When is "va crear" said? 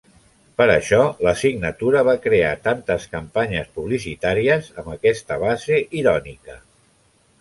2.07-2.55